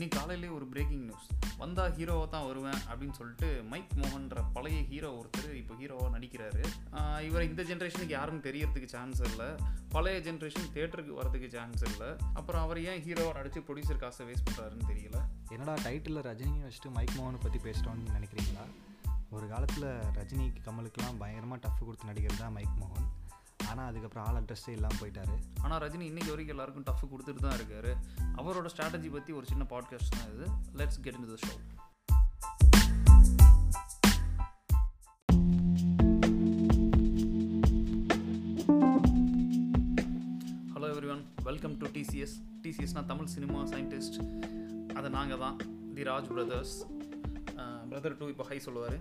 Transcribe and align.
இன்னைக்கு 0.00 0.20
காலையிலே 0.20 0.50
ஒரு 0.58 0.66
பிரேக்கிங் 0.72 1.02
நியூஸ் 1.08 1.26
வந்தால் 1.62 1.90
ஹீரோவாக 1.96 2.28
தான் 2.34 2.44
வருவேன் 2.50 2.78
அப்படின்னு 2.90 3.16
சொல்லிட்டு 3.18 3.48
மைக் 3.72 3.90
மோகன்ற 4.02 4.42
பழைய 4.54 4.78
ஹீரோ 4.90 5.08
ஒருத்தர் 5.18 5.50
இப்போ 5.58 5.74
ஹீரோவாக 5.80 6.08
நடிக்கிறாரு. 6.14 6.62
இவர் 7.26 7.46
இந்த 7.48 7.62
ஜென்ரேஷனுக்கு 7.70 8.14
யாரும் 8.16 8.40
தெரியறதுக்கு 8.46 8.88
சான்ஸ் 8.94 9.20
இல்லை. 9.28 9.48
பழைய 9.94 10.22
ஜென்ரேஷன் 10.28 10.70
தேட்டருக்கு 10.76 11.18
வரதுக்கு 11.20 11.50
சான்ஸ் 11.56 11.84
இல்லை. 11.90 12.08
அப்புறம் 12.40 12.64
அவர் 12.66 12.80
ஏன் 12.92 13.04
ஹீரோவாக 13.08 13.36
நடித்து 13.40 13.64
ப்ரொடியூசர் 13.68 14.02
காசை 14.04 14.26
வேஸ்ட் 14.30 14.48
பண்ணுறாருன்னு 14.48 14.90
தெரியல. 14.92 15.20
என்னடா 15.54 15.76
டைட்டிலில் 15.86 16.26
ரஜினி 16.30 16.58
வச்சுட்டு 16.66 16.96
மைக் 16.98 17.16
மோகனை 17.20 17.42
பற்றி 17.46 17.60
பேசுகிறோன்னு 17.68 18.16
நினைக்கிறீங்களா? 18.16 18.66
ஒரு 19.36 19.48
காலத்தில் 19.54 19.90
ரஜினிக்கு 20.20 20.66
கமலுக்கெல்லாம் 20.68 21.20
பயங்கரமாக 21.24 21.60
டஃப் 21.66 21.86
கொடுத்து 21.88 22.12
நடிக்கிறது 22.12 22.42
தான் 22.44 22.56
மைக் 22.58 22.76
மோகன். 22.82 23.10
ஆனால் 23.70 23.88
அதுக்கப்புறம் 23.90 24.24
ஆள் 24.28 24.38
அட்ரஸே 24.38 24.72
இல்லாமல் 24.76 25.00
போயிட்டாரு. 25.00 25.34
ஆனால் 25.64 25.80
ரஜினி 25.82 26.04
இன்னைக்கு 26.10 26.32
வரைக்கும் 26.32 26.54
எல்லாருக்கும் 26.56 26.86
டஃப் 26.88 27.10
கொடுத்துட்டு 27.12 27.42
தான் 27.44 27.58
இருக்காரு. 27.58 27.92
அவரோட 28.40 28.70
ஸ்ட்ராட்டஜி 28.72 29.10
பற்றி 29.16 29.32
ஒரு 29.40 29.46
சின்ன 29.50 29.64
பாட்காஸ்ட் 29.74 30.16
தான் 30.16 30.32
இது. 30.34 30.46
Let's 30.80 31.00
get 31.04 31.18
in 31.20 31.30
the 31.34 31.38
show 31.44 31.54
hello 40.74 40.88
everyone 41.14 41.22
welcome 41.48 41.76
to 41.82 41.88
TCS 41.98 42.36
டிசிஎஸ்னா 42.64 43.04
Tamil 43.12 43.32
cinema 43.36 43.60
scientist 43.74 44.18
அது 44.98 45.10
நாங்கள் 45.18 45.42
தான். 45.44 45.56
The 45.96 46.04
Raj 46.10 46.28
brothers 46.34 46.76
brother 47.92 48.18
too 48.18 48.26
இப்போ 48.34 48.44
ஹை 48.50 48.58
சொல்லுவார். 48.66 48.98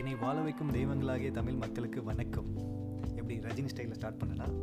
என்னை 0.00 0.14
வாழ 0.24 0.36
வைக்கும் 0.48 0.74
தெய்வங்களாகிய 0.78 1.30
தமிழ் 1.38 1.62
மக்களுக்கு 1.64 2.00
வணக்கம். 2.10 2.50
எப்படி 3.30 3.48
ரஜினி 3.48 3.70
ஸ்டைலில் 3.72 3.98
ஸ்டார்ட் 3.98 4.20
பண்ணலாம் 4.20 4.54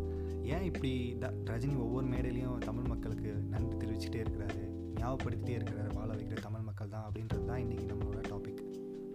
ஏன் 0.53 0.63
இப்படி 0.69 0.89
த 1.21 1.27
ரஜினி 1.49 1.75
ஒவ்வொரு 1.83 2.07
மேடையிலையும் 2.07 2.57
தமிழ் 2.65 2.89
மக்களுக்கு 2.91 3.29
நன்றி 3.53 3.75
தெரிவிச்சுட்டே 3.83 4.19
இருக்கிறாரு 4.23 4.61
ஞாபகப்படுத்திட்டே 4.99 5.53
இருக்கிறாரு 5.59 5.89
வாழ 5.97 6.09
வைக்கிற 6.13 6.39
தமிழ் 6.47 6.65
மக்கள் 6.69 6.91
தான் 6.95 7.05
அப்படின்றது 7.07 7.45
தான் 7.49 7.61
இன்றைக்கி 7.63 7.85
நம்மளோட 7.91 8.21
டாபிக் 8.31 8.59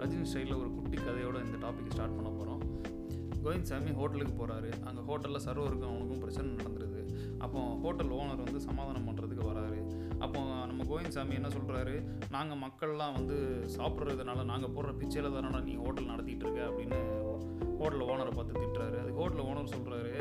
ரஜினி 0.01 0.25
ஸ்டைலில் 0.31 0.59
ஒரு 0.61 0.71
குட்டி 0.77 0.97
கதையோடு 0.99 1.45
இந்த 1.47 1.59
டாபிக் 1.65 1.93
ஸ்டார்ட் 1.95 2.17
பண்ண 2.19 2.31
போகிறோம் 2.31 2.63
கோவிந்த் 3.45 3.71
சாமி 3.71 3.93
ஹோட்டலுக்கு 4.01 4.35
போகிறாரு 4.41 4.71
அங்கே 4.89 5.05
ஹோட்டலில் 5.11 5.45
சர்வருக்கும் 5.47 5.91
அவனுக்கும் 5.93 6.23
பிரச்சனை 6.25 6.49
நடந்துருது. 6.61 7.01
அப்போ 7.39 7.61
ஹோட்டல் 7.85 8.13
ஓனர் 8.19 8.45
வந்து 8.47 8.61
சமாதானம் 8.69 9.07
பண்ணுறதுக்கு 9.09 9.45
வராரு. 9.51 9.81
அப்போ 10.23 10.41
நம்ம 10.67 10.83
கோவிந்த் 10.85 11.17
சாமி 11.17 11.35
என்ன 11.35 11.49
சொல்கிறாரு 11.49 11.95
நாங்கள் 12.31 12.61
மக்கள்லாம் 12.61 13.17
வந்து 13.17 13.37
சாப்பிட்றதுனால 13.77 14.45
நாங்கள் 14.45 14.75
போடுற 14.75 14.91
பிச்சையில் 15.01 15.35
தானடா 15.35 15.61
நீ 15.65 15.75
ஹோட்டல் 15.81 16.11
நடத்திட்டு 16.11 16.45
இருக்க? 16.47 16.61
அப்படின்னு 16.69 16.99
ஹோட்டல் 17.79 18.05
ஓனரை 18.07 18.33
பார்த்து 18.33 18.61
திட்டுறாரு. 18.61 18.97
அது 19.03 19.13
ஹோட்டல் 19.13 19.47
ஓனர் 19.47 19.73
சொல்கிறாரு 19.73 20.13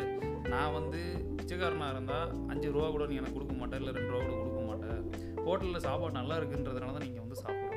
நான் 0.50 0.74
வந்து 0.74 1.02
பிச்சைக்காரனாக 1.38 1.94
இருந்தால் 1.94 2.32
அஞ்சு 2.52 2.70
ரூபா 2.72 2.88
கூட 2.90 3.06
நீ 3.06 3.18
எனக்கு 3.20 3.38
கொடுக்க 3.38 3.56
மாட்டேன் 3.56 3.82
இல்லை 3.82 3.94
ரெண்டு 3.94 4.14
ரூபா 4.14 4.24
கூட 4.26 4.38
கொடுக்க 4.40 4.62
மாட்டேன் 4.64 5.00
ஹோட்டலில் 5.46 5.86
சாப்பாடு 5.86 6.20
நல்லா 6.20 6.38
இருக்குன்றதுனால 6.40 6.94
தான் 6.94 7.08
நீங்கள் 7.08 7.26
வந்து 7.26 7.42
சாப்பிட்ற 7.44 7.70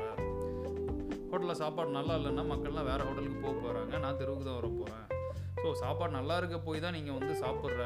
ஹோட்டலில் 1.31 1.61
சாப்பாடு 1.61 1.91
நல்லா 1.93 2.17
இல்லைன்னா 2.19 2.45
மக்கள்லாம் 2.51 2.89
வேறு 2.89 3.07
ஹோட்டலுக்கு 3.07 3.41
போக 3.41 3.55
போகிறாங்க 3.59 3.99
நான் 3.99 4.19
தெருவுக்கு 4.19 4.45
தான் 4.45 4.59
வர 4.59 4.69
போகிறேன் 4.73 5.07
ஸோ 5.65 5.71
சாப்பாடு 5.83 6.13
நல்லா 6.17 6.35
இருக்க 6.41 6.57
போய் 6.65 6.83
தான் 6.85 6.95
நீங்கள் 6.97 7.17
வந்து 7.19 7.35
சாப்பிட்ற. 7.43 7.83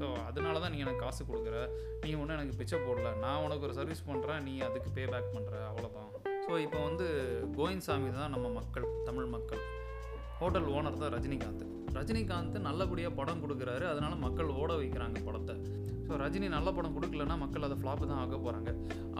ஸோ 0.00 0.06
அதனால 0.26 0.60
தான் 0.62 0.72
நீங்கள் 0.72 0.86
எனக்கு 0.86 1.04
காசு 1.04 1.22
கொடுக்குற. 1.30 1.56
நீ 2.02 2.10
ஒன்றும் 2.20 2.36
எனக்கு 2.36 2.58
பிச்சை 2.60 2.78
போடல. 2.84 3.08
நான் 3.24 3.42
உனக்கு 3.46 3.66
ஒரு 3.68 3.74
சர்வீஸ் 3.78 4.02
பண்ணுறேன் 4.10 4.44
நீ 4.48 4.54
அதுக்கு 4.66 4.90
பே 4.96 5.04
பேக் 5.12 5.34
பண்ணுற 5.36 5.54
அவ்வளோதான் 5.70 6.12
ஸோ 6.44 6.52
இப்போ 6.66 6.78
வந்து 6.88 7.06
கோவிந்த் 7.56 7.86
சாமி 7.86 8.10
தான் 8.18 8.32
நம்ம 8.34 8.46
மக்கள் 8.58 8.86
தமிழ் 9.08 9.28
மக்கள். 9.34 9.62
ஹோட்டல் 10.40 10.68
ஓனர் 10.76 11.00
தான் 11.02 11.12
ரஜினிகாந்த். 11.16 11.64
ரஜினிகாந்த் 11.96 12.56
நல்லபடியாக 12.68 13.12
படம் 13.18 13.42
கொடுக்குறாரு. 13.44 13.84
அதனால் 13.92 14.22
மக்கள் 14.26 14.54
ஓட 14.60 14.70
வைக்கிறாங்க 14.82 15.20
படத்தை. 15.28 15.56
ஸோ 16.06 16.20
ரஜினி 16.22 16.46
நல்ல 16.56 16.68
படம் 16.76 16.94
கொடுக்கலன்னா 16.96 17.36
மக்கள் 17.42 17.66
அதை 17.66 17.76
ஃப்ளாப்பு 17.80 18.04
தான் 18.10 18.20
ஆக 18.24 18.36
போகிறாங்க 18.44 18.70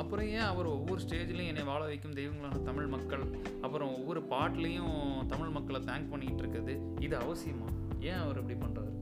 அப்புறம் 0.01 0.29
ஏன் 0.37 0.47
அவர் 0.53 0.69
ஒவ்வொரு 0.77 1.01
ஸ்டேஜ்லேயும் 1.05 1.51
என்னை 1.53 1.65
வாழ 1.71 1.83
வைக்கும் 1.91 2.17
தெய்வங்களான 2.21 2.63
தமிழ் 2.69 2.89
மக்கள்? 2.95 3.25
அப்புறம் 3.65 3.91
ஒவ்வொரு 3.99 4.23
பாட்லேயும் 4.33 4.97
தமிழ் 5.33 5.53
மக்களை 5.59 5.81
தேங்க் 5.91 6.11
பண்ணிகிட்டு 6.15 6.43
இருக்குது. 6.45 6.77
இது 7.07 7.15
அவசியமாக 7.25 7.75
ஏன் 8.01 8.21
அவர் 8.23 8.41
இப்படி 8.41 8.59
பண்ணுறாரு 8.65 8.95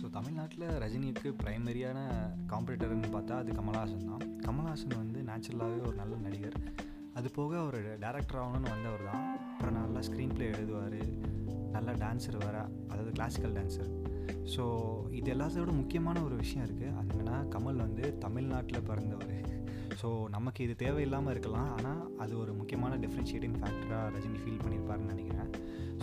ஸோ 0.00 0.08
தமிழ்நாட்டில் 0.10 0.66
ரஜினிக்கு 0.84 1.30
ப்ரைமரியான 1.42 1.98
காம்படிட்டர்னு 2.52 3.10
பார்த்தா 3.16 3.36
அது 3.42 3.52
கமல்ஹாசன் 3.52 4.08
தான். 4.10 4.24
கமல்ஹாசன் 4.46 4.98
வந்து 5.02 5.20
நேச்சுரலாகவே 5.28 5.82
ஒரு 5.88 5.96
நல்ல 5.96 6.16
நடிகர். 6.16 6.58
அது 7.14 7.30
போக 7.30 7.58
அவர் 7.58 7.80
டேரக்டர் 8.04 8.40
ஆகணும்னு 8.42 8.72
வந்தவர் 8.74 9.08
தான். 9.10 9.24
அப்புறம் 9.52 9.76
நல்லா 9.78 10.00
ஸ்க்ரீன் 10.00 10.34
ப்ளே 10.34 10.46
எழுதுவார். 10.50 11.00
நல்ல 11.76 11.92
டான்ஸர் 11.92 12.36
வர 12.44 12.56
அதாவது 12.88 13.10
கிளாசிக்கல் 13.10 13.54
டான்ஸர் 13.58 13.90
ஸோ 14.54 14.64
இது 15.18 15.28
எல்லாத்தோட 15.34 15.70
முக்கியமான 15.80 16.16
ஒரு 16.26 16.36
விஷயம் 16.42 16.64
இருக்குது 16.66 16.94
அது 16.98 17.08
என்னென்னா 17.14 17.36
கமல் 17.54 17.82
வந்து 17.86 18.04
தமிழ்நாட்டில் 18.24 18.86
பிறந்தவர். 18.90 19.28
ஸோ 20.00 20.08
நமக்கு 20.34 20.60
இது 20.66 20.74
தேவையில்லாமல் 20.82 21.32
இருக்கலாம். 21.34 21.68
ஆனால் 21.76 22.00
அது 22.22 22.32
ஒரு 22.42 22.52
முக்கியமான 22.60 22.92
டிஃப்ரென்ஷியேட்டிங் 23.02 23.58
ஃபேக்டராக 23.60 24.06
ரஜினி 24.14 24.38
ஃபீல் 24.42 24.62
பண்ணியிருப்பாருன்னு 24.62 25.12
நினைக்கிறேன். 25.14 25.50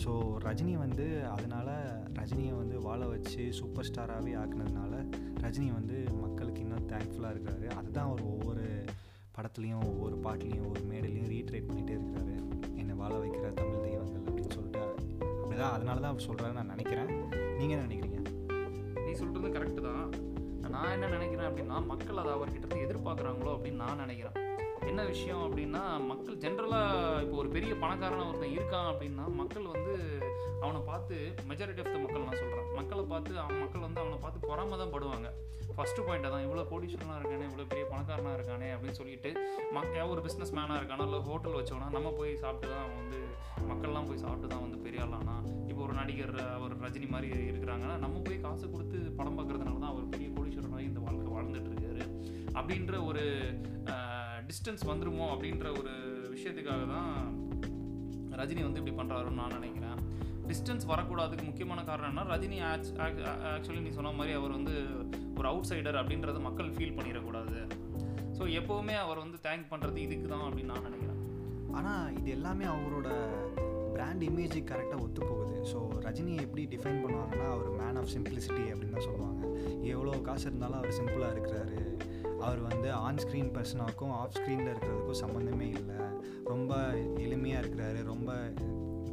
ஸோ 0.03 0.11
ரஜினி 0.45 0.73
வந்து 0.83 1.05
அதனால் 1.35 1.71
ரஜினியை 2.19 2.53
வந்து 2.59 2.75
வாழ 2.87 3.01
வச்சு 3.13 3.43
சூப்பர் 3.59 3.87
ஸ்டாராகவே 3.89 4.33
ஆக்குனதுனால 4.41 4.93
ரஜினி 5.45 5.69
வந்து 5.79 5.97
மக்களுக்கு 6.25 6.63
இன்னும் 6.65 6.87
தேங்க்ஃபுல்லாக 6.93 7.33
இருக்கிறாரு. 7.35 7.67
அதுதான் 7.79 8.07
அவர் 8.09 8.23
ஒவ்வொரு 8.33 8.65
படத்துலையும் 9.37 9.83
ஒவ்வொரு 9.91 10.15
பாட்டிலையும் 10.25 10.67
ஒவ்வொரு 10.67 10.85
மேடையிலையும் 10.91 11.31
ரீட்ரேட் 11.35 11.67
பண்ணிகிட்டே 11.69 11.97
இருக்கிறாரு. 11.97 12.35
என்னை 12.81 12.95
வாழ 13.01 13.13
வைக்கிற 13.23 13.51
தமிழ் 13.59 13.83
தெய்வங்கள் 13.87 14.25
அப்படின்னு 14.27 14.55
சொல்லிட்டு. 14.57 14.85
அப்படிதான் 15.41 15.75
அதனால 15.77 15.99
தான் 16.03 16.13
அவர் 16.13 16.27
சொல்கிறாரு 16.29 16.57
நான் 16.59 16.73
நினைக்கிறேன். 16.75 17.11
நீங்கள் 17.59 17.75
என்ன 17.75 17.85
நினைக்கிறீங்க? 17.87 18.08
நீ 19.19 19.25
சொல்கிறது 19.25 19.49
கரெக்டு 19.55 19.81
தான். 19.81 20.11
நான் 20.73 20.91
என்ன 20.91 21.07
நினைக்கிறேன் 21.07 21.47
அப்படின்னா 21.49 21.77
மக்கள் 21.85 22.19
அதை 22.21 22.31
அவர்கிட்ட 22.33 22.61
இருந்து 22.61 22.83
எதிர்பார்க்குறாங்களோ 22.85 23.51
அப்படின்னு 23.53 23.81
நான் 23.83 23.97
நினைக்கிறேன். 23.97 24.35
என்ன 24.87 25.01
விஷயம் 25.05 25.41
அப்படின்னா 25.45 25.81
மக்கள் 26.11 26.37
ஜென்ரலாக 26.37 27.21
இப்போ 27.23 27.35
ஒரு 27.37 27.49
பெரிய 27.49 27.73
பணக்காரன 27.73 28.27
ஒருத்தன் 28.27 28.55
இருக்கான் 28.57 28.89
அப்படின்னா 28.91 29.25
மக்கள் 29.39 29.65
வந்து 29.65 29.93
அவனை 30.63 30.79
பார்த்து 30.89 31.15
மெஜாரிட்டி 31.49 31.81
ஆஃப் 31.83 31.93
த 31.93 31.99
மக்கள் 32.03 32.25
நான் 32.27 32.39
சொல்கிறேன் 32.41 32.67
மக்களை 32.77 33.03
பார்த்து 33.11 33.33
அவன் 33.43 33.61
மக்கள் 33.63 33.85
வந்து 33.85 34.01
அவனை 34.03 34.17
பார்த்து 34.23 34.47
பொறாம 34.49 34.77
தான் 34.81 34.93
படுவாங்க. 34.95 35.27
ஃபஸ்ட்டு 35.75 36.05
பாயிண்ட்டை 36.07 36.29
தான் 36.33 36.43
இவ்வளோ 36.45 36.63
கோடீஸ்வரனாக 36.71 37.19
இருக்கானே 37.21 37.45
இவ்வளோ 37.49 37.65
பெரிய 37.71 37.83
பணக்காரனாக 37.91 38.37
இருக்கானே 38.37 38.67
அப்படின்னு 38.75 38.97
சொல்லிட்டு 38.99 39.29
மக்க 39.77 40.05
ஒரு 40.13 40.21
பிஸ்னஸ் 40.25 40.53
மேனாக 40.57 40.79
இருக்கானா 40.79 41.05
இல்லை 41.09 41.19
ஹோட்டல் 41.27 41.57
வச்சோன்னா 41.59 41.87
நம்ம 41.97 42.11
போய் 42.19 42.31
சாப்பிட்டு 42.43 42.71
தான் 42.73 42.83
அவன் 42.85 42.99
வந்து 43.01 43.19
மக்கள்லாம் 43.69 44.09
போய் 44.09 44.23
சாப்பிட்டு 44.25 44.49
தான் 44.53 44.63
வந்து 44.65 44.79
பெரிய 44.85 45.05
ஆளானா 45.05 45.35
இப்போ 45.69 45.81
ஒரு 45.87 45.95
நடிகர் 46.01 46.35
அவர் 46.57 46.75
ரஜினி 46.85 47.07
மாதிரி 47.15 47.29
இருக்கிறாங்கன்னா 47.51 47.95
நம்ம 48.05 48.21
போய் 48.27 48.43
காசு 48.45 48.65
கொடுத்து 48.75 48.99
படம் 49.19 49.37
பார்க்குறதுனால 49.39 49.79
தான் 49.83 49.93
அவர் 49.93 50.11
பெரிய 50.15 50.29
கோடீஸ்வரனாக 50.37 50.87
இந்த 50.89 51.01
வாழ்க்கை 51.07 51.29
வாழ்ந்துட்டு 51.35 51.71
இருக்காரு. 51.71 52.03
அப்படின்ற 52.59 52.95
ஒரு 53.09 53.23
டிஸ்டன்ஸ் 54.49 54.83
வந்துருமோ 54.91 55.25
அப்படின்ற 55.33 55.67
ஒரு 55.79 55.93
விஷயத்துக்காக 56.35 56.85
தான் 56.95 57.13
ரஜினி 58.41 58.61
வந்து 58.65 58.81
இப்படி 58.81 58.97
பண்ணுறாருன்னு 58.99 59.41
நான் 59.41 59.57
நினைக்கிறேன். 59.57 59.88
டிஸ்டன்ஸ் 60.49 60.85
வரக்கூடாதுக்கு 60.91 61.45
முக்கியமான 61.49 61.79
காரணம் 61.89 62.11
என்ன 62.11 62.25
ரஜினி 62.33 62.59
ஆக்சுவலி 62.71 63.81
நீ 63.85 63.91
சொன்ன 63.97 64.13
மாதிரி 64.19 64.33
அவர் 64.39 64.55
வந்து 64.57 64.75
ஒரு 65.39 65.47
அவுட் 65.51 65.69
சைடர் 65.71 65.99
அப்படின்றத 66.01 66.39
மக்கள் 66.47 66.73
ஃபீல் 66.75 66.95
பண்ணிடக்கூடாது. 66.97 67.59
ஸோ 68.37 68.43
எப்போவுமே 68.59 68.95
அவர் 69.05 69.23
வந்து 69.23 69.37
தேங்க் 69.47 69.65
பண்ணுறது 69.71 69.99
இதுக்கு 70.07 70.27
தான் 70.33 70.45
அப்படின்னு 70.47 70.73
நான் 70.73 70.87
நினைக்கிறேன். 70.89 71.21
ஆனால் 71.77 72.13
இது 72.19 72.29
எல்லாமே 72.37 72.65
அவரோட 72.75 73.09
பிராண்ட் 73.95 74.23
இமேஜுக்கு 74.27 74.69
கரெக்டாக 74.71 75.03
ஒத்து 75.05 75.21
போகுது 75.29 75.55
ஸோ 75.71 75.79
ரஜினியை 76.05 76.39
எப்படி 76.45 76.63
டிஃபைன் 76.73 77.01
பண்ணுவாங்கன்னா 77.03 77.47
அவர் 77.55 77.69
மேன் 77.81 77.97
ஆஃப் 78.01 78.11
சிம்பிளிசிட்டி 78.15 78.63
அப்படின்னு 78.73 78.95
தான் 78.97 79.07
சொல்லுவாங்க. 79.09 79.41
எவ்வளோ 79.93 80.19
காசு 80.27 80.45
இருந்தாலும் 80.49 80.79
அவர் 80.81 80.97
சிம்பிளாக 80.99 81.33
இருக்கிறாரு. 81.35 81.77
அவர் 82.45 82.61
வந்து 82.69 82.89
ஆன் 83.05 83.19
ஸ்க்ரீன் 83.23 83.49
பர்சனாக்கும் 83.55 84.13
ஆஃப் 84.19 84.35
ஸ்க்ரீனில் 84.37 84.71
இருக்கிறதுக்கும் 84.73 85.21
சம்மந்தமே 85.23 85.58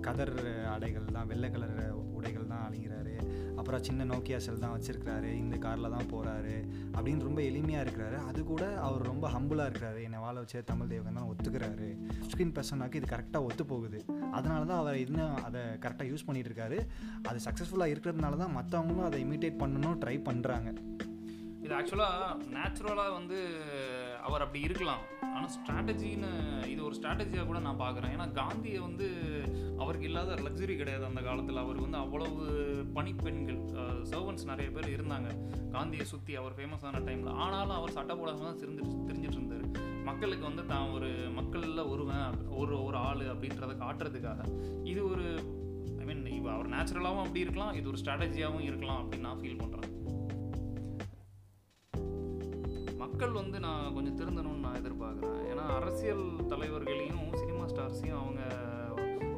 கதர் 0.07 0.37
ஆடைகள் 0.75 1.15
தான் 1.17 1.29
வெள்ளை 1.33 1.51
கலர் 1.55 1.81
உடைகள் 2.19 2.51
தான் 2.53 2.65
அணிகிறாரு. 2.69 3.15
அப்புறம் 3.61 3.85
சின்ன 3.87 4.05
நோக்கியா 4.11 4.39
செல் 4.45 4.63
தான் 4.65 4.75
வச்சுருக்கிறாரு. 4.75 5.31
இந்த 5.43 5.57
காரில் 5.65 5.95
தான் 5.95 6.11
போகிறாரு 6.13 6.57
அப்படின்னு 6.95 7.27
ரொம்ப 7.29 7.41
எளிமையாக 7.51 7.85
இருக்கிறாரு. 7.87 8.17
அது 8.31 8.41
கூட 8.51 8.65
அவர் 8.87 9.03
ரொம்ப 9.11 9.27
ஹம்புளாக 9.35 9.69
இருக்கிறாரு. 9.71 10.01
என்னை 10.09 10.19
வாழ 10.25 10.35
வச்ச 10.43 10.63
தமிழ் 10.71 10.93
தேவன் 10.95 11.19
தான் 11.19 11.29
ஒத்துக்கிறாரு. 11.33 11.89
ஸ்க்ரீன் 12.29 12.55
பர்சனாக்கு 12.59 13.01
இது 13.01 13.09
கரெக்டாக 13.15 13.49
ஒத்து 13.49 13.67
போகுது 13.73 14.01
அதனால 14.39 14.61
தான் 14.71 14.81
அவர் 14.83 15.03
இன்னும் 15.07 15.37
அதை 15.49 15.63
கரெக்டாக 15.87 16.11
யூஸ் 16.13 16.27
பண்ணிகிட்டு 16.29 16.53
இருக்காரு. 16.53 16.79
அது 17.31 17.41
சக்ஸஸ்ஃபுல்லாக 17.49 17.95
இருக்கிறதுனால 17.95 18.39
தான் 18.45 18.57
மற்றவங்களும் 18.59 19.09
அதை 19.11 19.21
இமிட்டேட் 19.27 19.63
பண்ணணும் 19.65 19.99
ட்ரை 20.05 20.17
பண்ணுறாங்க 20.31 20.71
இது 21.67 21.75
ஆக்சுவலாக 21.77 22.27
நேச்சுரலாக 22.57 23.13
வந்து 23.19 23.39
அவர் 24.27 24.45
அப்படி 24.45 24.61
இருக்கலாம். 24.69 25.03
ஆனால் 25.35 25.53
ஸ்ட்ராட்டஜின்னு 25.57 26.31
இது 26.73 26.81
ஒரு 26.89 26.95
ஸ்ட்ராட்டஜியாக 26.99 27.47
கூட 27.49 27.59
நான் 27.67 27.83
பார்க்குறேன் 27.83 28.13
ஏன்னா 28.15 28.27
காந்தியை 28.39 28.79
வந்து 28.87 29.07
அவருக்கு 29.83 30.09
இல்லாத 30.09 30.37
லக்ஸுரி 30.47 30.75
கிடையாது 30.81 31.05
அந்த 31.09 31.21
காலத்தில். 31.29 31.63
அவர் 31.65 31.83
வந்து 31.85 31.99
அவ்வளவு 32.05 32.45
பணிப்பெண்கள் 32.97 33.61
சர்வன்ஸ் 34.13 34.49
நிறைய 34.53 34.69
பேர் 34.77 34.89
இருந்தாங்க. 34.97 35.31
காந்தியை 35.75 36.07
சுற்றி 36.13 36.35
அவர் 36.41 36.57
ஃபேமஸான 36.59 37.03
டைமில் 37.09 37.37
ஆனாலும் 37.45 37.77
அவர் 37.81 37.97
சட்டை 37.99 38.17
போடாமல் 38.21 38.49
தான் 38.49 38.61
திரிஞ்சு 38.63 38.85
தெரிஞ்சிட்டு 39.11 39.39
இருந்தார். 39.39 39.67
மக்களுக்கு 40.09 40.45
வந்து 40.49 40.65
தான் 40.73 40.91
ஒரு 40.97 41.11
மக்களில் 41.39 41.89
ஒருவன் 41.93 42.37
ஒரு 42.61 42.75
ஒரு 42.87 42.99
ஆள் 43.09 43.25
அப்படின்றத 43.33 43.73
காட்டுறதுக்காக. 43.85 44.43
இது 44.93 45.01
ஒரு 45.13 45.27
ஐ 46.01 46.07
மீன் 46.09 46.25
இப்போ 46.39 46.51
அவர் 46.57 46.73
நேச்சுரலாகவும் 46.75 47.25
அப்படி 47.25 47.45
இருக்கலாம். 47.47 47.75
இது 47.81 47.91
ஒரு 47.93 48.01
ஸ்ட்ராட்டஜியாகவும் 48.03 48.67
இருக்கலாம் 48.71 49.01
அப்படின்னு 49.03 49.29
நான் 49.29 49.43
ஃபீல் 49.43 49.61
பண்ணுறேன் 49.63 49.93
மக்கள் 53.07 53.37
வந்து 53.39 53.57
நான் 53.65 53.93
கொஞ்சம் 53.97 54.17
திருந்தணும்னு 54.21 54.65
நான் 54.67 54.79
எதிர்பார்க்குறேன். 54.79 55.43
ஏன்னா 55.51 55.65
அரசியல் 55.79 56.25
தலைவர்களையும் 56.53 57.29
சினிமா 57.41 57.65
ஸ்டார்ஸையும் 57.73 58.19
அவங்க 58.23 58.41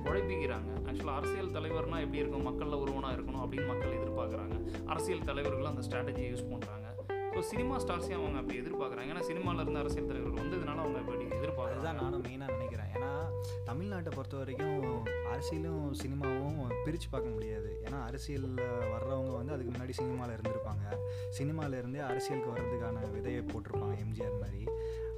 உழைப்பிக்கிறாங்க. 0.08 0.70
ஆக்சுவலாக 0.86 1.18
அரசியல் 1.20 1.52
தலைவர்னால் 1.56 2.04
எப்படி 2.04 2.20
இருக்கும்? 2.22 2.46
மக்களில் 2.48 2.80
ஒருவனாக 2.82 3.16
இருக்கணும் 3.16 3.42
அப்படின்னு 3.44 3.70
மக்கள் 3.72 3.96
எதிர்பார்க்குறாங்க. 3.98 4.56
அரசியல் 4.92 5.26
தலைவர்களும் 5.30 5.72
அந்த 5.72 5.84
ஸ்ட்ராட்டஜியை 5.88 6.30
யூஸ் 6.32 6.48
பண்ணுறாங்க 6.52 6.86
ஸோ 7.34 7.42
சினிமா 7.50 7.74
ஸ்டார்ஸையும் 7.82 8.20
அவங்க 8.22 8.38
அப்படி 8.42 8.56
எதிர்பார்க்குறாங்க. 8.62 9.10
ஏன்னா 9.14 9.24
சினிமாவில் 9.30 9.62
இருந்த 9.64 9.80
அரசியல் 9.84 10.10
தலைவர்கள் 10.10 10.42
வந்ததுனால 10.42 10.78
அவங்க 10.84 10.98
அப்படி 11.04 11.27
தான் 11.88 12.00
நானும் 12.02 12.24
மெயினாக 12.26 12.54
நினைக்கிறேன். 12.56 12.90
ஏன்னா 12.96 13.10
தமிழ்நாட்டை 13.68 14.10
பொறுத்த 14.16 14.36
வரைக்கும் 14.40 14.80
அரசியலும் 15.32 15.84
சினிமாவும் 16.00 16.58
பிரித்து 16.84 17.08
பார்க்க 17.12 17.34
முடியாது. 17.36 17.70
ஏன்னா 17.86 17.98
அரசியலில் 18.08 18.58
வர்றவங்க 18.94 19.32
வந்து 19.38 19.54
அதுக்கு 19.54 19.72
முன்னாடி 19.74 19.94
சினிமாவில் 20.00 20.34
இருந்திருப்பாங்க. 20.36 20.84
சினிமாவில் 21.38 21.78
இருந்தே 21.80 22.00
அரசியலுக்கு 22.10 22.52
வர்றதுக்கான 22.54 23.04
விதையை 23.14 23.42
போட்டிருப்பாங்க 23.52 23.96
எம்ஜிஆர் 24.04 24.40
மாதிரி. 24.42 24.62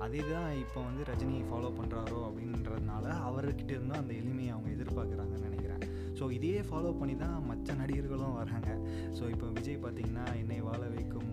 அதே 0.05 0.21
தான் 0.33 0.51
இப்போ 0.65 0.79
வந்து 0.89 1.03
ரஜினி 1.11 1.39
ஃபாலோ 1.49 1.71
பண்ணுறாரோ 1.79 2.21
அப்படின்றதுனால 2.29 3.07
அவர்கிட்ட 3.29 3.71
இருந்தும் 3.77 4.01
அந்த 4.03 4.15
எளிமையை 4.21 4.53
அவங்க 4.55 4.71
எதிர்பார்க்குறாங்கன்னு 4.77 5.49
நினைக்கிறேன். 5.49 5.85
ஸோ 6.19 6.27
இதையே 6.39 6.63
ஃபாலோ 6.69 6.93
பண்ணி 7.01 7.17
தான் 7.25 7.37
மற்ற 7.51 7.75
நடிகர்களும் 7.83 8.39
வராங்க 8.41 8.71
ஸோ 9.19 9.25
இப்போ 9.35 9.49
விஜய் 9.59 9.83
பார்த்திங்கன்னா 9.85 10.27
என்னை 10.43 10.61
வாழ 10.69 10.83
வைக்கும் 10.97 11.31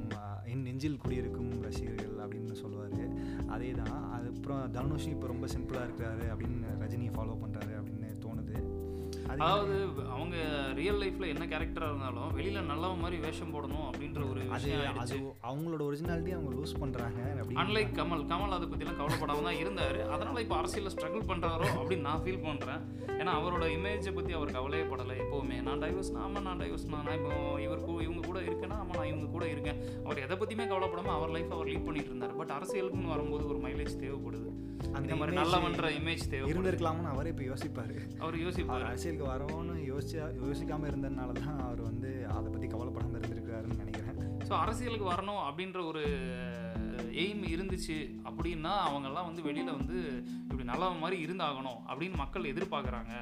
என் 0.51 0.65
நெஞ்சில் 0.67 1.01
குடியிருக்கும் 1.03 1.53
ரசிகர்கள் 1.67 2.21
அப்படின்னு 2.25 2.55
சொல்லுவார். 2.63 3.06
அதே 3.47 3.71
தான் 3.71 3.97
அதுக்கப்புறம் 4.13 4.63
தனுஷ் 4.71 5.07
இப்போ 5.07 5.27
ரொம்ப 5.27 5.45
சிம்பிளாக 5.47 5.87
இருக்காரு 5.87 6.25
அப்படின்னு 6.33 6.73
ரஜினியை 6.81 7.13
ஃபாலோ 7.13 7.37
பண்ணுறாரு 7.41 7.73
அதாவது 9.33 9.75
அவங்க 10.15 10.35
ரியல் 10.79 10.99
லைஃப்பில் 11.01 11.31
என்ன 11.33 11.45
கேரக்டராக 11.51 11.91
இருந்தாலும் 11.91 12.31
வெளியில் 12.37 12.67
நல்லவன் 12.71 13.01
மாதிரி 13.03 13.17
வேஷம் 13.25 13.53
போடணும் 13.55 13.85
அப்படின்ற 13.89 14.21
ஒரு 14.31 14.41
அது 14.41 14.53
விஷயம் 14.53 14.81
அது 14.81 14.87
ஆயிடுச்சு. 14.91 15.19
அவங்களோட 15.49 15.81
ஒரிஜினாலிட்டி 15.89 16.33
அவங்க 16.37 16.51
லூஸ் 16.57 16.75
அப்படின்னு 16.81 17.57
அன்லைக் 17.63 17.93
கமல் 17.99 18.23
கமல் 18.31 18.55
அதை 18.57 18.67
பற்றிலாம் 18.71 18.99
கவலைப்படாம 19.01 19.43
தான் 19.49 19.59
இருந்தார். 19.63 19.99
அதனால் 20.15 20.41
இப்போ 20.45 20.57
அரசியலில் 20.61 20.93
ஸ்ட்ரகிள் 20.95 21.27
பண்ணுறாரோ 21.31 21.69
அப்படின்னு 21.79 22.07
நான் 22.09 22.23
ஃபீல் 22.25 22.43
பண்ணுறேன் 22.47 22.83
ஏன்னா 23.19 23.33
அவரோட 23.39 23.65
இமேஜை 23.77 24.13
பற்றி 24.19 24.33
அவர் 24.39 24.55
கவலையே 24.57 24.85
படலை 24.93 25.17
எப்போவுமே. 25.25 25.59
நான் 25.69 25.83
டைவர்ஸ்னா 25.85 26.23
ஆமாம் 26.27 26.47
நான் 26.49 26.61
டைவர்ஸ்னா 26.63 26.99
நான் 27.07 27.17
இப்போ 27.19 27.33
இவர் 27.65 27.85
இவங்க 28.07 28.21
கூட 28.29 28.39
இருக்கேன்னா 28.49 28.77
ஆமாம் 28.81 28.97
நான் 28.99 29.11
இவங்க 29.13 29.29
கூட 29.35 29.45
இருக்கேன். 29.53 29.79
அவர் 30.05 30.23
எதை 30.25 30.37
பற்றியுமே 30.41 30.67
கவலைப்படாமல் 30.73 31.15
அவர் 31.17 31.33
லைஃப் 31.37 31.53
அவர் 31.57 31.69
லீட் 31.71 31.87
பண்ணிட்டு 31.87 32.11
இருந்தார். 32.13 32.35
பட் 32.41 32.53
அரசியலுக்குன்னு 32.57 33.13
வரும்போது 33.15 33.45
ஒரு 33.53 33.61
மைலேஜ் 33.65 34.01
தேவைப்படுது. 34.03 34.49
அந்த 34.97 35.13
மாதிரி 35.19 35.35
நல்லவன்ற 35.37 35.87
இமேஜ் 35.99 36.23
தேவைப்படுது. 36.31 36.51
இருந்திருக்கலாம்னு 36.53 37.09
அவரே 37.13 37.31
இப்போ 37.33 37.45
யோசிப்பார். 37.51 37.93
அவர் 38.23 38.35
யோசிப்பார். 38.43 38.83
அவர் 38.83 38.91
அரசியலுக்கு 39.17 39.35
வரவோன்னு 39.35 39.75
யோசிச்சா 39.91 40.25
யோசிக்காமல் 40.41 40.89
இருந்ததுனால 40.89 41.29
தான் 41.37 41.61
அவர் 41.63 41.79
வந்து 41.87 42.09
அதை 42.33 42.47
பற்றி 42.53 42.67
கவலைப்படாமல் 42.73 43.17
இருந்திருக்காருன்னு 43.19 43.77
நினைக்கிறேன். 43.83 44.17
ஸோ 44.47 44.53
அரசியலுக்கு 44.63 45.07
வரணும் 45.11 45.41
அப்படின்ற 45.45 45.79
ஒரு 45.91 46.03
எய்ம் 47.23 47.41
இருந்துச்சு 47.53 47.97
அப்படின்னா 48.27 48.73
அவங்கெல்லாம் 48.87 49.27
வந்து 49.29 49.45
வெளியில் 49.47 49.77
வந்து 49.79 49.97
இப்படி 50.43 50.67
நல்லவன் 50.71 51.01
மாதிரி 51.03 51.17
இருந்தாகணும் 51.25 51.79
அப்படின்னு 51.89 52.21
மக்கள் 52.23 52.51
எதிர்பார்க்குறாங்க. 52.51 53.13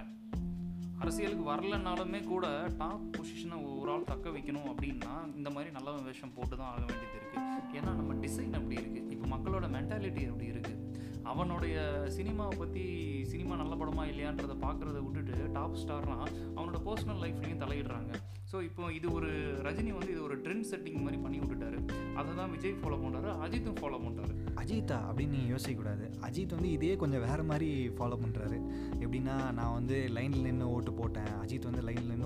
அரசியலுக்கு 1.04 1.46
வரலனாலுமே 1.52 2.20
கூட 2.34 2.46
டாப் 2.82 3.08
பொசிஷனை 3.16 3.58
ஒரு 3.80 3.92
ஆள் 3.96 4.10
தக்க 4.12 4.30
வைக்கணும் 4.36 4.70
அப்படின்னா 4.74 5.14
இந்த 5.40 5.50
மாதிரி 5.56 5.72
நல்லவன் 5.78 6.08
வேஷம் 6.10 6.36
போட்டு 6.38 6.56
தான் 6.56 6.72
ஆக 6.74 6.84
வேண்டியது 6.90 7.18
இருக்குது 7.22 7.78
ஏன்னா 7.80 7.94
நம்ம 8.02 8.14
டிசைன் 8.26 8.58
அப்படி 8.60 8.78
இருக்குது 8.82 9.12
இப்போ 9.16 9.30
மக்களோட 9.36 9.68
மென்டாலிட்டி 9.78 10.24
அப்படி 10.32 10.52
இருக்குது 10.54 10.82
அவனுடைய 11.32 11.76
சினிமாவை 12.18 12.56
பற்றி 12.62 12.84
சினிமா 13.32 13.54
நல்ல 13.62 13.74
படமா 13.82 14.04
இல்லையான்றதை 14.12 14.56
பார்க்குறத 14.66 14.98
விட்டுட்டு 15.06 15.36
டாப் 15.58 15.80
ஸ்டார்லாம் 15.82 16.24
அவனோட 16.56 16.80
பர்சனல் 16.88 17.22
லைஃப்லையும் 17.24 17.62
தலையிடுறாங்க. 17.64 18.12
ஸோ 18.52 18.58
இப்போ 18.68 18.84
இது 18.98 19.08
ஒரு 19.18 19.30
ரஜினி 19.68 19.92
வந்து 19.98 20.12
இது 20.16 20.22
ஒரு 20.28 20.36
ட்ரெண்ட் 20.44 20.68
செட்டிங் 20.72 21.02
மாதிரி 21.06 21.18
பண்ணி 21.24 21.38
விட்டுட்டாரு. 21.42 21.80
அதை 22.20 22.30
தான் 22.40 22.52
விஜய் 22.56 22.76
ஃபாலோ 22.82 22.98
பண்ணுறாரு 23.04 23.30
அஜித்தும் 23.46 23.80
ஃபாலோ 23.80 24.00
பண்ணுறாரு 24.04 24.34
அஜித்தா 24.62 24.98
அப்படின்னு 25.08 25.36
நீங்கள் 25.38 25.54
யோசிக்கக்கூடாது 25.54 26.06
அஜித் 26.28 26.56
வந்து 26.58 26.70
இதே 26.76 26.92
கொஞ்சம் 27.02 27.24
வேறு 27.28 27.44
மாதிரி 27.50 27.70
ஃபாலோ 27.98 28.18
பண்ணுறாரு 28.22 28.58
எப்படின்னா 29.04 29.36
நான் 29.60 29.76
வந்து 29.80 29.98
லைனில் 30.18 30.46
நின்று 30.48 30.68
ஓட்டு 30.76 30.92
போட்டேன். 31.00 31.32
அஜித் 31.44 31.68
வந்து 31.70 31.84
லைனில் 31.88 32.12
நின்று 32.14 32.25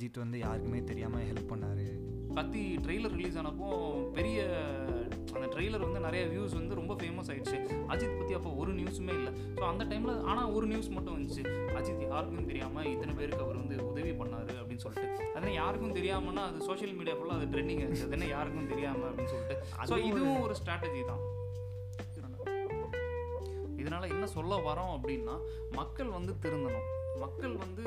அஜித் 0.00 0.20
வந்து 0.22 0.38
யாருக்குமே 0.42 0.78
தெரியாமல் 0.90 1.24
ஹெல்ப் 1.30 1.50
பண்ணார். 1.50 1.80
கத்தி 2.36 2.60
ட்ரெய்லர் 2.84 3.14
ரிலீஸ் 3.16 3.34
ஆனப்போ 3.40 3.66
பெரிய 4.16 4.36
அந்த 5.34 5.46
ட்ரெய்லர் 5.54 5.82
வந்து 5.86 6.00
நிறைய 6.04 6.22
வியூஸ் 6.30 6.54
வந்து 6.58 6.78
ரொம்ப 6.78 6.92
ஃபேமஸ் 7.00 7.28
ஆயிடுச்சு. 7.32 7.58
அஜித் 7.92 8.14
பற்றி 8.20 8.34
அப்போ 8.38 8.50
ஒரு 8.60 8.70
நியூஸுமே 8.78 9.14
இல்லை. 9.18 9.32
ஸோ 9.58 9.64
அந்த 9.70 9.84
டைமில் 9.90 10.22
ஆனால் 10.32 10.52
ஒரு 10.58 10.66
நியூஸ் 10.70 10.88
மட்டும் 10.96 11.16
வந்துச்சு. 11.16 11.42
அஜித் 11.80 12.04
யாருக்கும் 12.12 12.48
தெரியாமல் 12.50 12.88
இத்தனை 12.92 13.14
பேருக்கு 13.18 13.44
அவர் 13.46 13.58
வந்து 13.62 13.76
உதவி 13.90 14.14
பண்ணார் 14.20 14.54
அப்படின்னு 14.60 14.84
சொல்லிட்டு. 14.86 15.26
அதனால் 15.34 15.58
யாருக்கும் 15.60 15.96
தெரியாமன்னா 15.98 16.44
அது 16.52 16.64
சோஷியல் 16.70 16.96
மீடியா 17.00 17.16
ஃபுல்லாக 17.18 17.38
அது 17.40 17.50
ட்ரெண்டிங் 17.56 17.82
ஆச்சு 17.88 18.06
அது 18.06 18.16
என்ன 18.18 18.30
யாருக்கும் 18.36 18.70
தெரியாமல் 18.72 19.08
அப்படின்னு 19.10 19.34
சொல்லிட்டு. 19.34 19.58
ஸோ 19.90 19.98
இதுவும் 20.10 20.40
ஒரு 20.46 20.56
ஸ்ட்ராட்டஜி 20.62 21.02
தான். 21.10 21.22
இதனால 23.82 24.08
என்ன 24.14 24.24
சொல்ல 24.38 24.54
வரோம் 24.70 24.94
அப்படின்னா 24.96 25.36
மக்கள் 25.80 26.16
வந்து 26.16 26.32
திருந்தணும். 26.46 26.88
மக்கள் 27.22 27.54
வந்து 27.64 27.84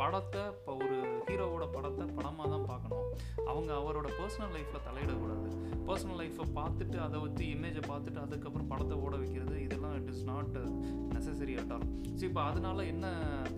படத்தை 0.00 0.40
இப்போ 0.52 0.72
ஒரு 0.84 0.96
ஹீரோவோட 1.26 1.64
படத்தை 1.74 2.04
படமாக 2.16 2.46
தான் 2.52 2.66
பார்க்கணும். 2.70 3.04
அவங்க 3.50 3.70
அவரோட 3.80 4.08
பர்சனல் 4.20 4.54
லைஃப்பில் 4.56 4.86
தலையிடக்கூடாது. 4.86 5.48
பர்சனல் 5.88 6.18
லைஃப்பை 6.20 6.44
பார்த்துட்டு 6.58 6.98
அதை 7.06 7.18
வச்சு 7.24 7.44
இமேஜை 7.54 7.82
பார்த்துட்டு 7.90 8.20
அதுக்கப்புறம் 8.24 8.70
படத்தை 8.72 8.96
ஓட 9.04 9.14
வைக்கிறது 9.22 9.56
இதெல்லாம் 9.66 9.94
it 9.98 10.10
is 10.12 10.24
not 10.30 10.56
necessary 11.14 11.54
at 11.62 11.72
all 11.76 11.86
so 12.18 12.22
இப்போ 12.30 12.42
அதனால 12.50 12.84
என்ன 12.92 13.06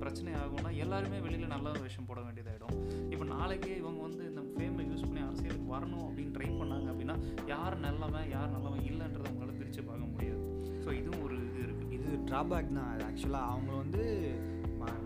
பிரச்சனை 0.02 0.32
ஆகும்னா 0.43 0.72
எல்லாருமே 0.84 1.20
வெளியில் 1.26 1.54
நல்ல 1.54 1.72
விஷயம் 1.87 2.08
போட 2.10 2.20
வேண்டியதாகிடும் 2.26 2.76
இப்போ 3.12 3.26
நாளைக்கே 3.34 3.72
இவங்க 3.82 4.00
வந்து 4.08 4.25
இந்த 4.31 4.44
ஃபேமை 4.52 4.87
யூஸ் 4.90 5.06
பண்ணி 5.08 5.22
அரசியலுக்கு 5.28 5.69
வரணும் 5.75 6.06
அப்படின்னு 6.08 6.34
ட்ரை 6.37 6.50
பண்ணாங்க 6.60 6.88
அப்படின்னா 6.94 7.16
யார் 7.54 7.76
நல்லவன் 7.87 8.28
யார் 8.37 8.54
நல்லவன் 8.56 8.84
இல்லைன்றதை 8.90 9.26
அவங்களால 9.28 9.56
பிரித்து 9.60 9.82
பார்க்க 9.90 10.12
முடியாது. 10.14 10.43
ஸோ 10.84 10.90
இதுவும் 11.00 11.25
ட்ராபேக் 12.31 12.76
தான். 12.78 12.90
அது 12.93 13.02
ஆக்சுவலாக 13.08 13.50
அவங்க 13.55 13.73
வந்து 13.82 14.05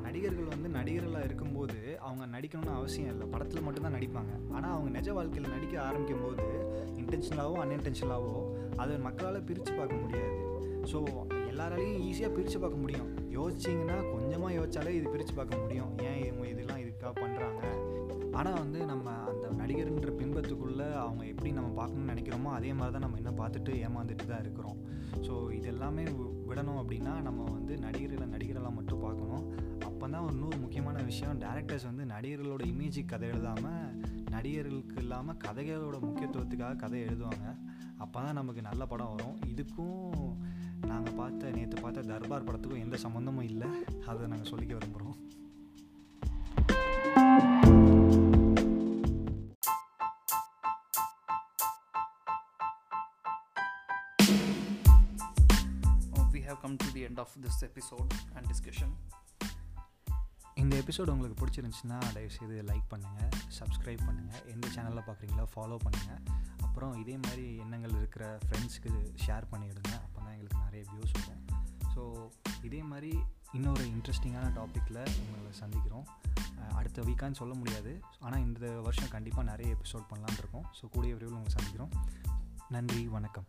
நடிகர்கள் 0.04 0.52
வந்து 0.52 0.68
நடிகர்களாக 0.76 1.26
இருக்கும்போது 1.28 1.76
அவங்க 2.06 2.24
நடிக்கணும்னு 2.36 2.72
அவசியம் 2.78 3.10
இல்லை. 3.12 3.26
படத்தில் 3.34 3.64
மட்டும்தான் 3.66 3.96
நடிப்பாங்க. 3.96 4.32
ஆனால் 4.56 4.72
அவங்க 4.76 4.90
நிஜ 4.96 5.12
வாழ்க்கையில் 5.18 5.54
நடிக்க 5.56 5.74
ஆரம்பிக்கும் 5.88 6.24
போது 6.24 6.46
இன்டென்ஷனலாவோ 7.00 7.54
அன்இன்டென்ஷனலாகவோ 7.64 8.40
அதை 8.82 8.96
மக்களால் 9.06 9.46
பிரித்து 9.50 9.72
பார்க்க 9.72 10.02
முடியாது. 10.04 10.38
ஸோ 10.90 10.98
எல்லாராலையும் 11.50 12.02
ஈஸியாக 12.08 12.32
பிரித்து 12.36 12.58
பார்க்க 12.64 12.84
முடியும். 12.84 13.08
யோசிச்சிங்கன்னா 13.38 13.96
கொஞ்சமாக 14.12 14.52
யோசிச்சாலே 14.58 14.94
இது 14.98 15.08
பிரித்து 15.14 15.34
பார்க்க 15.40 15.62
முடியும். 15.62 15.90
ஏன் 16.08 16.20
இவங்க 16.26 16.46
இதெல்லாம் 16.52 16.82
இதுக்காக 16.84 17.14
பண்ணுறாங்க 17.22 17.62
ஆனால் 18.38 18.58
வந்து 18.62 18.80
நம்ம 18.90 19.14
அந்த 19.30 19.46
நடிகர்ன்ற 19.60 20.10
பின்பத்துக்குள்ளே 20.20 20.86
அவங்க 21.04 21.22
எப்படி 21.32 21.50
நம்ம 21.58 21.70
பார்க்கணும்னு 21.78 22.12
நினைக்கிறோமோ 22.12 22.50
அதே 22.58 22.70
மாதிரி 22.78 22.94
தான் 22.96 23.04
நம்ம 23.06 23.18
இன்னும் 23.20 23.40
பார்த்துட்டு 23.40 23.72
ஏமாந்துட்டு 23.86 24.26
தான் 24.32 24.42
இருக்கிறோம். 24.44 24.78
ஸோ 25.26 25.32
இதெல்லாமே 25.58 26.04
விடணும் 26.48 26.80
அப்படின்னா 26.82 27.14
நம்ம 27.26 27.40
வந்து 27.56 27.72
நடிகர்களை 27.86 28.26
நடிகர்களாக 28.34 28.74
மட்டும் 28.78 29.02
பார்க்கணும். 29.06 29.44
அப்போ 29.88 30.04
தான் 30.12 30.24
ஒரு 30.26 30.34
இன்னொரு 30.36 30.58
முக்கியமான 30.64 31.02
விஷயம் 31.10 31.40
டேரக்டர்ஸ் 31.44 31.88
வந்து 31.90 32.04
நடிகர்களோட 32.14 32.62
இமேஜுக்கு 32.72 33.12
கதை 33.12 33.28
எழுதாமல் 33.32 33.84
நடிகர்களுக்கு 34.34 34.96
இல்லாமல் 35.04 35.40
கதைகளோட 35.46 35.96
முக்கியத்துவத்துக்காக 36.06 36.80
கதை 36.84 37.00
எழுதுவாங்க. 37.06 37.46
அப்போ 38.04 38.18
தான் 38.26 38.38
நமக்கு 38.40 38.62
நல்ல 38.68 38.82
படம் 38.92 39.12
வரும். 39.14 39.36
இதுக்கும் 39.52 40.30
நாங்கள் 40.90 41.16
பார்த்த 41.20 41.50
நேற்று 41.56 41.78
பார்த்த 41.84 42.06
தர்பார் 42.12 42.46
படத்துக்கும் 42.48 42.84
எந்த 42.86 42.98
சம்மந்தமும் 43.04 43.48
இல்லை. 43.50 43.70
அதை 44.10 44.28
நாங்கள் 44.34 44.50
சொல்லிக்க 44.52 44.72
விரும்புகிறோம் 44.78 45.18
have 56.50 56.60
come 56.62 56.76
to 56.84 56.88
the 56.94 57.02
end 57.08 57.18
of 57.24 57.30
this 57.42 57.56
episode 57.70 58.12
and 58.36 58.44
discussion. 58.52 58.90
இந்த 60.60 60.74
எபிசோடு 60.82 61.12
உங்களுக்கு 61.14 61.38
பிடிச்சிருந்துச்சுன்னா 61.40 61.98
தயவுசெய்து 62.14 62.56
லைக் 62.70 62.88
பண்ணுங்கள் 62.92 63.34
சப்ஸ்கிரைப் 63.58 64.02
பண்ணுங்கள் 64.08 64.42
எந்த 64.52 64.66
சேனலில் 64.74 65.06
பார்க்குறீங்களோ 65.06 65.44
ஃபாலோ 65.52 65.76
பண்ணுங்கள் 65.84 66.20
அப்புறம் 66.66 66.92
இதே 67.02 67.14
மாதிரி 67.24 67.44
எண்ணங்கள் 67.64 67.94
இருக்கிற 68.00 68.24
ஃப்ரெண்ட்ஸ்க்கு 68.44 68.92
ஷேர் 69.24 69.46
பண்ணிவிடுங்க 69.52 69.92
அப்போ 70.06 70.18
தான் 70.24 70.34
எங்களுக்கு 70.34 70.64
நிறைய 70.66 70.82
வியூஸ் 70.90 71.14
வரும். 71.18 71.46
ஸோ 71.94 72.02
இதே 72.68 72.82
மாதிரி 72.90 73.12
இன்னொரு 73.58 73.86
இன்ட்ரெஸ்டிங்கான 73.94 74.52
டாப்பிக்கில் 74.60 75.02
உங்களை 75.22 75.54
சந்திக்கிறோம். 75.62 76.06
அடுத்த 76.80 77.00
வீக்கான்னு 77.08 77.40
சொல்ல 77.42 77.54
முடியாது. 77.62 77.94
ஆனால் 78.20 78.44
இந்த 78.48 78.68
வருஷம் 78.88 79.12
கண்டிப்பாக 79.16 79.48
நிறைய 79.52 79.76
எபிசோட் 79.78 80.08
பண்ணலான்னு 80.12 80.42
இருக்கோம். 80.44 80.68
ஸோ 80.80 80.86
கூடிய 80.96 81.12
விரைவில் 81.16 81.40
உங்களை 81.40 81.56
சந்திக்கிறோம். 81.58 81.94
நன்றி 82.76 83.04
வணக்கம். 83.16 83.48